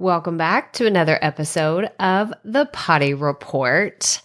Welcome 0.00 0.38
back 0.38 0.74
to 0.74 0.86
another 0.86 1.18
episode 1.20 1.90
of 1.98 2.32
the 2.44 2.66
Proffitt 2.66 3.20
Report. 3.20 4.22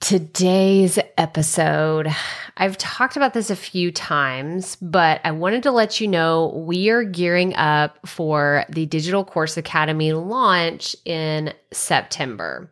Today's 0.00 0.98
episode, 1.18 2.08
I've 2.56 2.78
talked 2.78 3.14
about 3.18 3.34
this 3.34 3.50
a 3.50 3.56
few 3.56 3.92
times, 3.92 4.76
but 4.76 5.20
I 5.22 5.32
wanted 5.32 5.64
to 5.64 5.70
let 5.70 6.00
you 6.00 6.08
know 6.08 6.64
we 6.66 6.88
are 6.88 7.04
gearing 7.04 7.54
up 7.56 7.98
for 8.08 8.64
the 8.70 8.86
Digital 8.86 9.22
Course 9.22 9.58
Academy 9.58 10.14
launch 10.14 10.96
in 11.04 11.52
September. 11.70 12.70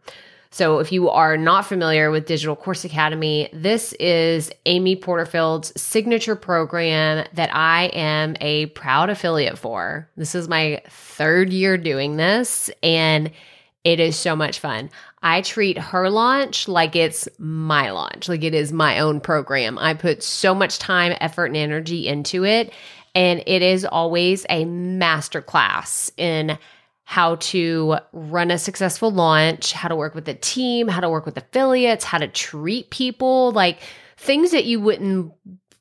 So, 0.50 0.78
if 0.78 0.92
you 0.92 1.10
are 1.10 1.36
not 1.36 1.66
familiar 1.66 2.10
with 2.10 2.26
Digital 2.26 2.56
Course 2.56 2.84
Academy, 2.84 3.50
this 3.52 3.92
is 3.94 4.50
Amy 4.64 4.96
Porterfield's 4.96 5.78
signature 5.80 6.36
program 6.36 7.26
that 7.34 7.54
I 7.54 7.86
am 7.92 8.34
a 8.40 8.66
proud 8.66 9.10
affiliate 9.10 9.58
for. 9.58 10.08
This 10.16 10.34
is 10.34 10.48
my 10.48 10.80
third 10.88 11.52
year 11.52 11.76
doing 11.76 12.16
this, 12.16 12.70
and 12.82 13.30
it 13.84 14.00
is 14.00 14.16
so 14.16 14.34
much 14.34 14.58
fun. 14.58 14.88
I 15.22 15.42
treat 15.42 15.76
her 15.76 16.08
launch 16.08 16.66
like 16.66 16.96
it's 16.96 17.28
my 17.38 17.90
launch, 17.90 18.28
like 18.28 18.42
it 18.42 18.54
is 18.54 18.72
my 18.72 19.00
own 19.00 19.20
program. 19.20 19.78
I 19.78 19.92
put 19.92 20.22
so 20.22 20.54
much 20.54 20.78
time, 20.78 21.14
effort, 21.20 21.46
and 21.46 21.56
energy 21.56 22.08
into 22.08 22.46
it, 22.46 22.72
and 23.14 23.42
it 23.46 23.60
is 23.60 23.84
always 23.84 24.46
a 24.48 24.64
masterclass 24.64 26.10
in 26.16 26.58
how 27.08 27.36
to 27.36 27.96
run 28.12 28.50
a 28.50 28.58
successful 28.58 29.10
launch, 29.10 29.72
how 29.72 29.88
to 29.88 29.96
work 29.96 30.14
with 30.14 30.28
a 30.28 30.34
team, 30.34 30.86
how 30.86 31.00
to 31.00 31.08
work 31.08 31.24
with 31.24 31.38
affiliates, 31.38 32.04
how 32.04 32.18
to 32.18 32.28
treat 32.28 32.90
people, 32.90 33.50
like 33.52 33.78
things 34.18 34.50
that 34.50 34.66
you 34.66 34.78
wouldn't 34.78 35.32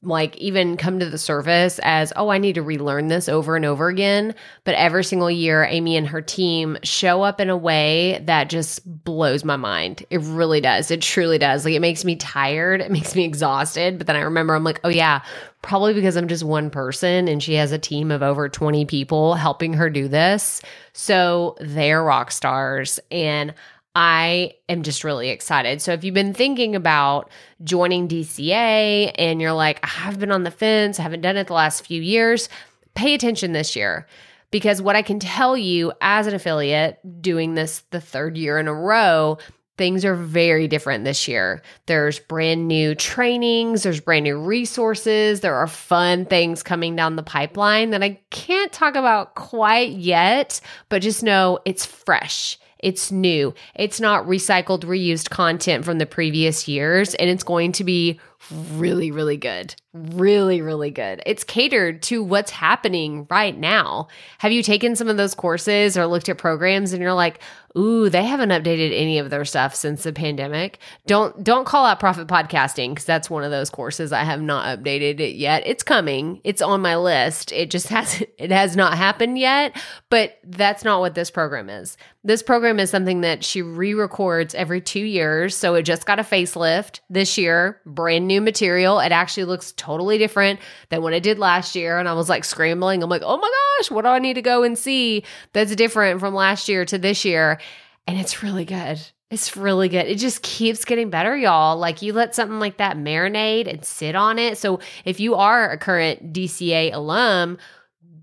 like 0.07 0.37
even 0.37 0.77
come 0.77 0.99
to 0.99 1.09
the 1.09 1.17
surface 1.17 1.79
as, 1.83 2.13
oh, 2.15 2.29
I 2.29 2.37
need 2.37 2.55
to 2.55 2.61
relearn 2.61 3.07
this 3.07 3.27
over 3.29 3.55
and 3.55 3.65
over 3.65 3.87
again. 3.87 4.33
But 4.63 4.75
every 4.75 5.03
single 5.03 5.29
year, 5.29 5.65
Amy 5.65 5.97
and 5.97 6.07
her 6.07 6.21
team 6.21 6.77
show 6.83 7.21
up 7.21 7.39
in 7.39 7.49
a 7.49 7.57
way 7.57 8.21
that 8.25 8.49
just 8.49 8.81
blows 9.03 9.43
my 9.43 9.55
mind. 9.55 10.05
It 10.09 10.21
really 10.21 10.61
does. 10.61 10.89
It 10.91 11.01
truly 11.01 11.37
does. 11.37 11.65
Like 11.65 11.73
it 11.73 11.81
makes 11.81 12.05
me 12.05 12.15
tired, 12.15 12.81
it 12.81 12.91
makes 12.91 13.15
me 13.15 13.25
exhausted. 13.25 13.97
But 13.97 14.07
then 14.07 14.15
I 14.15 14.21
remember 14.21 14.55
I'm 14.55 14.63
like, 14.63 14.79
oh, 14.83 14.89
yeah, 14.89 15.21
probably 15.61 15.93
because 15.93 16.15
I'm 16.15 16.27
just 16.27 16.43
one 16.43 16.69
person 16.69 17.27
and 17.27 17.43
she 17.43 17.55
has 17.55 17.71
a 17.71 17.79
team 17.79 18.11
of 18.11 18.23
over 18.23 18.47
20 18.47 18.85
people 18.85 19.33
helping 19.35 19.73
her 19.73 19.89
do 19.89 20.07
this. 20.07 20.61
So 20.93 21.57
they're 21.59 22.03
rock 22.03 22.31
stars. 22.31 22.99
And 23.11 23.53
I 23.99 24.53
am 24.69 24.83
just 24.83 25.03
really 25.03 25.29
excited. 25.29 25.81
So 25.81 25.91
if 25.91 26.03
you've 26.03 26.13
been 26.13 26.35
thinking 26.35 26.75
about 26.75 27.31
joining 27.63 28.07
DCA 28.07 29.11
and 29.17 29.41
you're 29.41 29.53
like, 29.53 29.83
I've 30.05 30.19
been 30.19 30.29
on 30.29 30.43
the 30.43 30.51
fence, 30.51 30.99
I 30.99 31.01
haven't 31.01 31.21
done 31.21 31.35
it 31.35 31.47
the 31.47 31.53
last 31.53 31.83
few 31.83 31.99
years, 31.99 32.47
pay 32.93 33.15
attention 33.15 33.53
this 33.53 33.75
year. 33.75 34.05
Because 34.51 34.83
what 34.83 34.95
I 34.95 35.01
can 35.01 35.19
tell 35.19 35.57
you 35.57 35.93
as 35.99 36.27
an 36.27 36.35
affiliate 36.35 36.99
doing 37.23 37.55
this 37.55 37.85
the 37.89 37.99
third 37.99 38.37
year 38.37 38.59
in 38.59 38.67
a 38.67 38.73
row, 38.73 39.39
things 39.79 40.05
are 40.05 40.13
very 40.13 40.67
different 40.67 41.03
this 41.03 41.27
year. 41.27 41.63
There's 41.87 42.19
brand 42.19 42.67
new 42.67 42.93
trainings, 42.93 43.81
there's 43.81 43.99
brand 43.99 44.25
new 44.25 44.39
resources, 44.39 45.39
there 45.39 45.55
are 45.55 45.65
fun 45.65 46.25
things 46.25 46.61
coming 46.61 46.95
down 46.95 47.15
the 47.15 47.23
pipeline 47.23 47.89
that 47.89 48.03
I 48.03 48.19
can't 48.29 48.71
talk 48.71 48.95
about 48.95 49.33
quite 49.33 49.89
yet, 49.93 50.61
but 50.87 51.01
just 51.01 51.23
know 51.23 51.57
it's 51.65 51.83
fresh 51.83 52.59
it's 52.79 53.11
new. 53.11 53.53
It's 53.75 53.99
not 53.99 54.25
recycled, 54.25 54.83
reused 54.83 55.29
content 55.29 55.85
from 55.85 55.97
the 55.97 56.05
previous 56.05 56.67
years, 56.67 57.15
and 57.15 57.29
it's 57.29 57.43
going 57.43 57.71
to 57.73 57.83
be 57.83 58.19
really, 58.51 59.11
really 59.11 59.37
good. 59.37 59.75
Really, 59.93 60.61
really 60.61 60.91
good. 60.91 61.23
It's 61.25 61.43
catered 61.43 62.03
to 62.03 62.23
what's 62.23 62.51
happening 62.51 63.25
right 63.29 63.57
now. 63.57 64.07
Have 64.37 64.51
you 64.51 64.61
taken 64.61 64.95
some 64.95 65.07
of 65.07 65.17
those 65.17 65.33
courses 65.33 65.97
or 65.97 66.05
looked 66.05 66.29
at 66.29 66.37
programs 66.37 66.93
and 66.93 67.01
you're 67.01 67.13
like, 67.13 67.41
ooh, 67.75 68.09
they 68.09 68.23
haven't 68.23 68.49
updated 68.49 68.95
any 68.95 69.17
of 69.17 69.29
their 69.29 69.43
stuff 69.43 69.73
since 69.73 70.03
the 70.03 70.13
pandemic? 70.13 70.77
Don't 71.07 71.43
don't 71.43 71.65
call 71.65 71.85
out 71.85 71.99
profit 71.99 72.27
podcasting 72.27 72.89
because 72.89 73.05
that's 73.05 73.29
one 73.29 73.43
of 73.43 73.51
those 73.51 73.71
courses 73.71 74.11
I 74.11 74.23
have 74.23 74.41
not 74.41 74.79
updated 74.79 75.19
it 75.19 75.35
yet. 75.35 75.65
It's 75.65 75.83
coming. 75.83 76.41
It's 76.43 76.61
on 76.61 76.81
my 76.81 76.95
list. 76.95 77.51
It 77.51 77.71
just 77.71 77.87
hasn't 77.89 78.29
it 78.37 78.51
has 78.51 78.75
not 78.75 78.97
happened 78.97 79.39
yet, 79.39 79.75
but 80.09 80.37
that's 80.43 80.83
not 80.83 80.99
what 80.99 81.15
this 81.15 81.31
program 81.31 81.69
is. 81.69 81.97
This 82.27 82.43
program 82.43 82.77
is 82.77 82.89
something 82.89 83.21
that 83.21 83.45
she 83.45 83.61
re-records 83.61 84.53
every 84.53 84.81
2 84.81 84.99
years, 84.99 85.55
so 85.55 85.75
it 85.75 85.83
just 85.83 86.05
got 86.05 86.19
a 86.19 86.23
facelift 86.23 86.99
this 87.09 87.37
year, 87.37 87.79
brand 87.85 88.27
new 88.27 88.41
material. 88.41 88.99
It 88.99 89.13
actually 89.13 89.45
looks 89.45 89.71
totally 89.71 90.17
different 90.17 90.59
than 90.89 91.01
what 91.01 91.13
it 91.13 91.23
did 91.23 91.39
last 91.39 91.73
year. 91.73 91.97
And 91.97 92.09
I 92.09 92.11
was 92.11 92.27
like 92.27 92.43
scrambling. 92.43 93.01
I'm 93.01 93.09
like, 93.09 93.21
oh 93.23 93.37
my 93.37 93.49
gosh, 93.79 93.91
what 93.91 94.01
do 94.01 94.09
I 94.09 94.19
need 94.19 94.33
to 94.33 94.41
go 94.41 94.63
and 94.63 94.77
see 94.77 95.23
that's 95.53 95.73
different 95.73 96.19
from 96.19 96.35
last 96.35 96.67
year 96.67 96.83
to 96.83 96.97
this 96.97 97.23
year? 97.23 97.61
And 98.07 98.19
it's 98.19 98.43
really 98.43 98.65
good. 98.65 98.99
It's 99.31 99.55
really 99.55 99.87
good. 99.87 100.07
It 100.07 100.17
just 100.17 100.41
keeps 100.41 100.83
getting 100.83 101.09
better, 101.09 101.37
y'all. 101.37 101.77
Like 101.77 102.01
you 102.01 102.11
let 102.11 102.35
something 102.35 102.59
like 102.59 102.75
that 102.79 102.97
marinate 102.97 103.69
and 103.69 103.85
sit 103.85 104.15
on 104.15 104.37
it. 104.37 104.57
So 104.57 104.81
if 105.05 105.21
you 105.21 105.35
are 105.35 105.71
a 105.71 105.77
current 105.77 106.33
DCA 106.33 106.93
alum, 106.93 107.57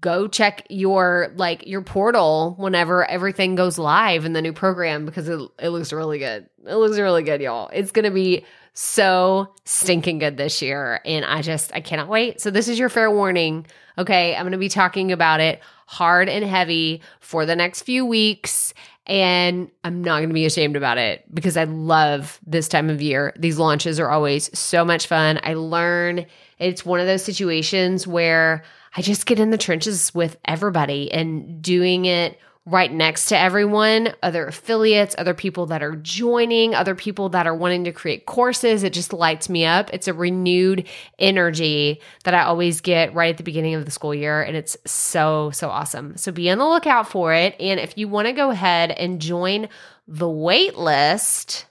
go 0.00 0.28
check 0.28 0.66
your 0.68 1.32
like 1.36 1.66
your 1.66 1.82
portal 1.82 2.54
whenever 2.58 3.08
everything 3.08 3.54
goes 3.54 3.78
live 3.78 4.24
in 4.24 4.32
the 4.32 4.42
new 4.42 4.52
program 4.52 5.06
because 5.06 5.28
it, 5.28 5.40
it 5.58 5.68
looks 5.68 5.92
really 5.92 6.18
good. 6.18 6.48
It 6.66 6.74
looks 6.74 6.98
really 6.98 7.22
good, 7.22 7.40
y'all. 7.40 7.70
It's 7.72 7.90
gonna 7.90 8.10
be 8.10 8.44
so 8.74 9.54
stinking 9.64 10.18
good 10.18 10.36
this 10.36 10.60
year. 10.60 11.00
And 11.04 11.24
I 11.24 11.42
just, 11.42 11.72
I 11.72 11.80
cannot 11.80 12.08
wait. 12.08 12.40
So, 12.40 12.50
this 12.50 12.68
is 12.68 12.78
your 12.78 12.88
fair 12.88 13.10
warning. 13.10 13.66
Okay. 13.96 14.36
I'm 14.36 14.50
to 14.50 14.58
be 14.58 14.68
talking 14.68 15.12
about 15.12 15.40
it 15.40 15.60
hard 15.86 16.28
and 16.28 16.44
heavy 16.44 17.00
for 17.20 17.46
the 17.46 17.56
next 17.56 17.82
few 17.82 18.04
weeks. 18.04 18.74
And 19.06 19.70
I'm 19.84 20.02
not 20.02 20.18
going 20.18 20.30
to 20.30 20.34
be 20.34 20.46
ashamed 20.46 20.76
about 20.76 20.98
it 20.98 21.24
because 21.32 21.56
I 21.56 21.64
love 21.64 22.40
this 22.46 22.68
time 22.68 22.88
of 22.88 23.02
year. 23.02 23.34
These 23.36 23.58
launches 23.58 24.00
are 24.00 24.08
always 24.08 24.56
so 24.58 24.84
much 24.84 25.06
fun. 25.06 25.38
I 25.42 25.54
learn. 25.54 26.26
It's 26.58 26.86
one 26.86 27.00
of 27.00 27.06
those 27.06 27.22
situations 27.22 28.06
where 28.06 28.64
I 28.96 29.02
just 29.02 29.26
get 29.26 29.40
in 29.40 29.50
the 29.50 29.58
trenches 29.58 30.14
with 30.14 30.36
everybody 30.44 31.10
and 31.12 31.60
doing 31.60 32.04
it 32.04 32.38
right 32.66 32.90
next 32.90 33.26
to 33.26 33.38
everyone, 33.38 34.14
other 34.22 34.46
affiliates, 34.46 35.14
other 35.18 35.34
people 35.34 35.66
that 35.66 35.82
are 35.82 35.96
joining, 35.96 36.74
other 36.74 36.94
people 36.94 37.28
that 37.30 37.46
are 37.46 37.54
wanting 37.54 37.84
to 37.84 37.92
create 37.92 38.24
courses. 38.24 38.82
It 38.82 38.94
just 38.94 39.12
lights 39.12 39.50
me 39.50 39.66
up. 39.66 39.90
It's 39.92 40.08
a 40.08 40.14
renewed 40.14 40.88
energy 41.18 42.00
that 42.24 42.32
I 42.32 42.44
always 42.44 42.80
get 42.80 43.14
right 43.14 43.30
at 43.30 43.36
the 43.36 43.42
beginning 43.42 43.74
of 43.74 43.84
the 43.84 43.90
school 43.90 44.14
year. 44.14 44.40
And 44.40 44.56
it's 44.56 44.78
so, 44.86 45.50
so 45.50 45.68
awesome. 45.68 46.16
So 46.16 46.32
be 46.32 46.48
on 46.48 46.58
the 46.58 46.66
lookout 46.66 47.10
for 47.10 47.34
it. 47.34 47.54
And 47.60 47.78
if 47.78 47.98
you 47.98 48.08
want 48.08 48.28
to 48.28 48.32
go 48.32 48.50
ahead 48.50 48.90
and 48.92 49.20
join 49.20 49.68
the 50.08 50.28
wait 50.28 50.78
list, 50.78 51.66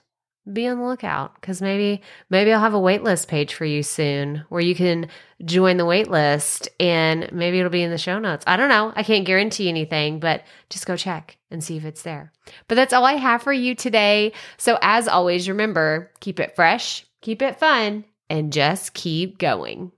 be 0.52 0.66
on 0.66 0.78
the 0.78 0.84
lookout 0.84 1.34
because 1.36 1.62
maybe 1.62 2.02
maybe 2.28 2.52
I'll 2.52 2.60
have 2.60 2.74
a 2.74 2.78
waitlist 2.78 3.28
page 3.28 3.54
for 3.54 3.64
you 3.64 3.82
soon 3.82 4.44
where 4.50 4.60
you 4.60 4.74
can 4.74 5.08
join 5.44 5.78
the 5.78 5.86
waitlist 5.86 6.68
and 6.78 7.30
maybe 7.32 7.58
it'll 7.58 7.70
be 7.70 7.82
in 7.82 7.90
the 7.90 7.98
show 7.98 8.18
notes. 8.18 8.44
I 8.46 8.56
don't 8.56 8.68
know. 8.68 8.92
I 8.94 9.02
can't 9.02 9.26
guarantee 9.26 9.68
anything, 9.68 10.20
but 10.20 10.42
just 10.68 10.86
go 10.86 10.96
check 10.96 11.38
and 11.50 11.64
see 11.64 11.76
if 11.76 11.84
it's 11.84 12.02
there. 12.02 12.32
But 12.68 12.74
that's 12.74 12.92
all 12.92 13.04
I 13.04 13.14
have 13.14 13.42
for 13.42 13.52
you 13.52 13.74
today. 13.74 14.32
So 14.58 14.78
as 14.82 15.08
always, 15.08 15.48
remember, 15.48 16.10
keep 16.20 16.38
it 16.38 16.54
fresh, 16.54 17.06
keep 17.22 17.40
it 17.40 17.58
fun, 17.58 18.04
and 18.28 18.52
just 18.52 18.94
keep 18.94 19.38
going. 19.38 19.92